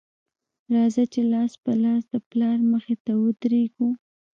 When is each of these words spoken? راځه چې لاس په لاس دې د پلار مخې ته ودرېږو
راځه 0.73 1.03
چې 1.13 1.21
لاس 1.33 1.51
په 1.63 1.71
لاس 1.83 2.03
دې 2.11 2.19
د 2.21 2.25
پلار 2.29 2.57
مخې 2.71 2.95
ته 3.05 3.11
ودرېږو 3.23 3.89